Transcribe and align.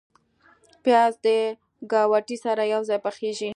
پیاز 0.83 1.13
د 1.25 1.27
ګاوتې 1.91 2.37
سره 2.45 2.63
یو 2.73 2.81
ځای 2.89 2.99
پخیږي 3.05 3.49